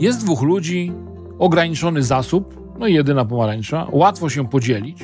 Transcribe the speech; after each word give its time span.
Jest 0.00 0.24
dwóch 0.24 0.42
ludzi, 0.42 0.92
ograniczony 1.38 2.02
zasób, 2.02 2.60
no 2.78 2.86
i 2.86 2.94
jedyna 2.94 3.24
pomarańcza, 3.24 3.86
łatwo 3.90 4.28
się 4.30 4.48
podzielić. 4.48 4.98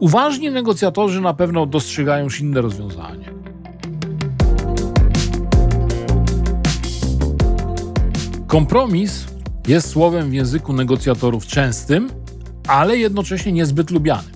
Uważni 0.00 0.50
negocjatorzy 0.50 1.20
na 1.20 1.34
pewno 1.34 1.66
dostrzegają 1.66 2.24
już 2.24 2.40
inne 2.40 2.60
rozwiązanie. 2.60 3.32
Kompromis 8.46 9.26
jest 9.68 9.88
słowem 9.88 10.30
w 10.30 10.34
języku 10.34 10.72
negocjatorów 10.72 11.46
częstym, 11.46 12.10
ale 12.68 12.96
jednocześnie 12.96 13.52
niezbyt 13.52 13.90
lubianym. 13.90 14.32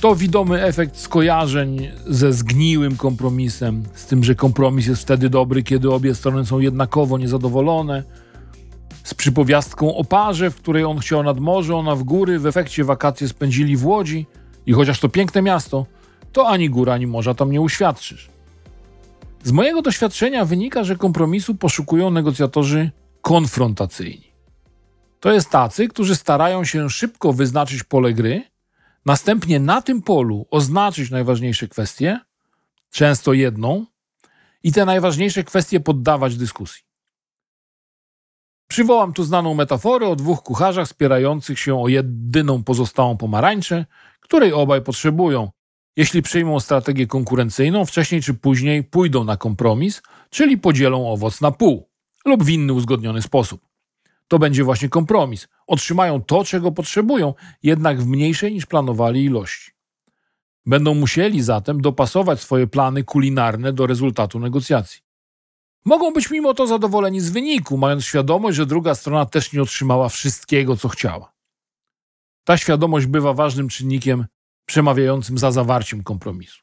To 0.00 0.16
widomy 0.16 0.64
efekt 0.64 0.96
skojarzeń 0.96 1.88
ze 2.06 2.32
zgniłym 2.32 2.96
kompromisem, 2.96 3.82
z 3.94 4.06
tym, 4.06 4.24
że 4.24 4.34
kompromis 4.34 4.86
jest 4.86 5.02
wtedy 5.02 5.30
dobry, 5.30 5.62
kiedy 5.62 5.90
obie 5.90 6.14
strony 6.14 6.46
są 6.46 6.58
jednakowo 6.58 7.18
niezadowolone, 7.18 8.02
z 9.06 9.14
przypowiastką 9.14 9.96
o 9.96 10.04
parze, 10.04 10.50
w 10.50 10.56
której 10.56 10.84
on 10.84 10.98
chciał 10.98 11.22
nad 11.22 11.40
morze, 11.40 11.76
ona 11.76 11.96
w 11.96 12.02
góry, 12.02 12.38
w 12.38 12.46
efekcie 12.46 12.84
wakacje 12.84 13.28
spędzili 13.28 13.76
w 13.76 13.86
Łodzi 13.86 14.26
i 14.66 14.72
chociaż 14.72 15.00
to 15.00 15.08
piękne 15.08 15.42
miasto, 15.42 15.86
to 16.32 16.48
ani 16.48 16.70
góra, 16.70 16.92
ani 16.92 17.06
morza 17.06 17.34
tam 17.34 17.50
nie 17.50 17.60
uświadczysz. 17.60 18.30
Z 19.44 19.52
mojego 19.52 19.82
doświadczenia 19.82 20.44
wynika, 20.44 20.84
że 20.84 20.96
kompromisu 20.96 21.54
poszukują 21.54 22.10
negocjatorzy 22.10 22.90
konfrontacyjni. 23.22 24.32
To 25.20 25.32
jest 25.32 25.50
tacy, 25.50 25.88
którzy 25.88 26.16
starają 26.16 26.64
się 26.64 26.90
szybko 26.90 27.32
wyznaczyć 27.32 27.84
pole 27.84 28.12
gry, 28.12 28.42
następnie 29.04 29.60
na 29.60 29.82
tym 29.82 30.02
polu 30.02 30.46
oznaczyć 30.50 31.10
najważniejsze 31.10 31.68
kwestie, 31.68 32.20
często 32.90 33.32
jedną, 33.32 33.86
i 34.62 34.72
te 34.72 34.84
najważniejsze 34.84 35.44
kwestie 35.44 35.80
poddawać 35.80 36.36
dyskusji. 36.36 36.86
Przywołam 38.68 39.12
tu 39.12 39.24
znaną 39.24 39.54
metaforę 39.54 40.08
o 40.08 40.16
dwóch 40.16 40.42
kucharzach 40.42 40.88
spierających 40.88 41.58
się 41.58 41.82
o 41.82 41.88
jedyną 41.88 42.64
pozostałą 42.64 43.16
pomarańczę, 43.16 43.86
której 44.20 44.52
obaj 44.52 44.82
potrzebują. 44.82 45.50
Jeśli 45.96 46.22
przyjmą 46.22 46.60
strategię 46.60 47.06
konkurencyjną, 47.06 47.84
wcześniej 47.84 48.22
czy 48.22 48.34
później 48.34 48.84
pójdą 48.84 49.24
na 49.24 49.36
kompromis, 49.36 50.02
czyli 50.30 50.58
podzielą 50.58 51.10
owoc 51.10 51.40
na 51.40 51.50
pół 51.50 51.88
lub 52.24 52.44
w 52.44 52.48
inny 52.48 52.72
uzgodniony 52.72 53.22
sposób. 53.22 53.60
To 54.28 54.38
będzie 54.38 54.64
właśnie 54.64 54.88
kompromis. 54.88 55.48
Otrzymają 55.66 56.22
to, 56.22 56.44
czego 56.44 56.72
potrzebują, 56.72 57.34
jednak 57.62 58.00
w 58.00 58.06
mniejszej 58.06 58.52
niż 58.54 58.66
planowali 58.66 59.24
ilości. 59.24 59.70
Będą 60.66 60.94
musieli 60.94 61.42
zatem 61.42 61.80
dopasować 61.80 62.40
swoje 62.40 62.66
plany 62.66 63.04
kulinarne 63.04 63.72
do 63.72 63.86
rezultatu 63.86 64.38
negocjacji. 64.38 65.05
Mogą 65.86 66.10
być 66.10 66.30
mimo 66.30 66.54
to 66.54 66.66
zadowoleni 66.66 67.20
z 67.20 67.30
wyniku, 67.30 67.78
mając 67.78 68.04
świadomość, 68.04 68.56
że 68.56 68.66
druga 68.66 68.94
strona 68.94 69.26
też 69.26 69.52
nie 69.52 69.62
otrzymała 69.62 70.08
wszystkiego, 70.08 70.76
co 70.76 70.88
chciała. 70.88 71.32
Ta 72.44 72.56
świadomość 72.56 73.06
bywa 73.06 73.32
ważnym 73.32 73.68
czynnikiem 73.68 74.26
przemawiającym 74.66 75.38
za 75.38 75.52
zawarciem 75.52 76.02
kompromisu. 76.02 76.62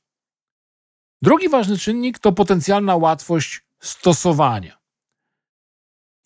Drugi 1.21 1.49
ważny 1.49 1.77
czynnik 1.77 2.19
to 2.19 2.31
potencjalna 2.31 2.95
łatwość 2.95 3.61
stosowania. 3.79 4.77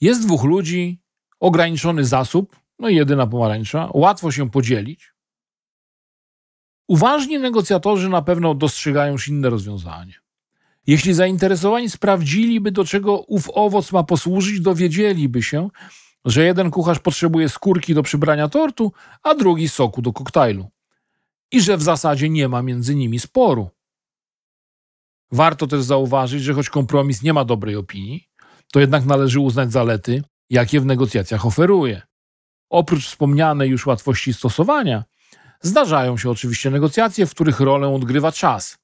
Jest 0.01 0.25
dwóch 0.25 0.43
ludzi, 0.43 1.01
ograniczony 1.39 2.05
zasób, 2.05 2.59
no 2.79 2.89
i 2.89 2.95
jedyna 2.95 3.27
pomarańcza, 3.27 3.89
łatwo 3.93 4.31
się 4.31 4.49
podzielić. 4.49 5.13
Uważni 6.87 7.39
negocjatorzy 7.39 8.09
na 8.09 8.21
pewno 8.21 8.55
dostrzegają 8.55 9.15
inne 9.27 9.49
rozwiązanie. 9.49 10.26
Jeśli 10.87 11.13
zainteresowani 11.13 11.89
sprawdziliby, 11.89 12.71
do 12.71 12.85
czego 12.85 13.19
ów 13.19 13.49
owoc 13.53 13.91
ma 13.91 14.03
posłużyć, 14.03 14.59
dowiedzieliby 14.59 15.43
się, 15.43 15.69
że 16.25 16.43
jeden 16.43 16.71
kucharz 16.71 16.99
potrzebuje 16.99 17.49
skórki 17.49 17.93
do 17.93 18.03
przybrania 18.03 18.49
tortu, 18.49 18.93
a 19.23 19.35
drugi 19.35 19.69
soku 19.69 20.01
do 20.01 20.13
koktajlu. 20.13 20.69
I 21.51 21.61
że 21.61 21.77
w 21.77 21.83
zasadzie 21.83 22.29
nie 22.29 22.47
ma 22.47 22.61
między 22.61 22.95
nimi 22.95 23.19
sporu. 23.19 23.69
Warto 25.31 25.67
też 25.67 25.83
zauważyć, 25.83 26.43
że 26.43 26.53
choć 26.53 26.69
kompromis 26.69 27.23
nie 27.23 27.33
ma 27.33 27.45
dobrej 27.45 27.75
opinii, 27.75 28.29
to 28.71 28.79
jednak 28.79 29.05
należy 29.05 29.39
uznać 29.39 29.71
zalety, 29.71 30.23
jakie 30.49 30.81
w 30.81 30.85
negocjacjach 30.85 31.45
oferuje. 31.45 32.01
Oprócz 32.69 33.05
wspomnianej 33.05 33.69
już 33.69 33.85
łatwości 33.85 34.33
stosowania, 34.33 35.03
zdarzają 35.61 36.17
się 36.17 36.29
oczywiście 36.29 36.71
negocjacje, 36.71 37.25
w 37.25 37.31
których 37.31 37.59
rolę 37.59 37.87
odgrywa 37.95 38.31
czas. 38.31 38.77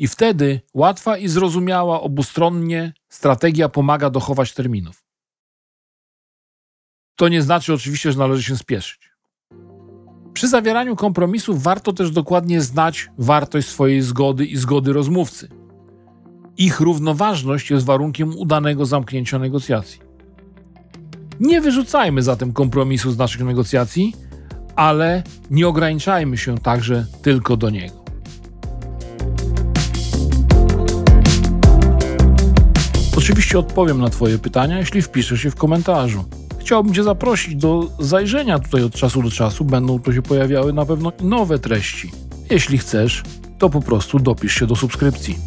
I 0.00 0.08
wtedy 0.08 0.60
łatwa 0.74 1.16
i 1.16 1.28
zrozumiała 1.28 2.00
obustronnie 2.00 2.92
strategia 3.08 3.68
pomaga 3.68 4.10
dochować 4.10 4.54
terminów. 4.54 5.04
To 7.16 7.28
nie 7.28 7.42
znaczy 7.42 7.74
oczywiście, 7.74 8.12
że 8.12 8.18
należy 8.18 8.42
się 8.42 8.56
spieszyć. 8.56 9.10
Przy 10.32 10.48
zawieraniu 10.48 10.96
kompromisów 10.96 11.62
warto 11.62 11.92
też 11.92 12.10
dokładnie 12.10 12.60
znać 12.60 13.10
wartość 13.18 13.68
swojej 13.68 14.02
zgody 14.02 14.46
i 14.46 14.56
zgody 14.56 14.92
rozmówcy. 14.92 15.48
Ich 16.56 16.80
równoważność 16.80 17.70
jest 17.70 17.86
warunkiem 17.86 18.36
udanego 18.36 18.86
zamknięcia 18.86 19.38
negocjacji. 19.38 20.00
Nie 21.40 21.60
wyrzucajmy 21.60 22.22
zatem 22.22 22.52
kompromisu 22.52 23.10
z 23.10 23.18
naszych 23.18 23.44
negocjacji, 23.44 24.14
ale 24.76 25.22
nie 25.50 25.68
ograniczajmy 25.68 26.38
się 26.38 26.58
także 26.58 27.06
tylko 27.22 27.56
do 27.56 27.70
niego. 27.70 27.99
Oczywiście 33.16 33.58
odpowiem 33.58 34.00
na 34.00 34.10
Twoje 34.10 34.38
pytania, 34.38 34.78
jeśli 34.78 35.02
wpiszesz 35.02 35.40
się 35.40 35.50
w 35.50 35.56
komentarzu. 35.56 36.24
Chciałbym 36.58 36.94
Cię 36.94 37.02
zaprosić 37.02 37.56
do 37.56 37.90
zajrzenia 37.98 38.58
tutaj 38.58 38.82
od 38.82 38.94
czasu 38.94 39.22
do 39.22 39.30
czasu. 39.30 39.64
Będą 39.64 39.98
tu 39.98 40.12
się 40.12 40.22
pojawiały 40.22 40.72
na 40.72 40.86
pewno 40.86 41.12
nowe 41.20 41.58
treści. 41.58 42.10
Jeśli 42.50 42.78
chcesz, 42.78 43.22
to 43.58 43.70
po 43.70 43.80
prostu 43.80 44.18
dopisz 44.18 44.54
się 44.54 44.66
do 44.66 44.76
subskrypcji. 44.76 45.38